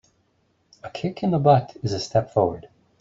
[0.81, 2.67] A kick in the butt is a step forward.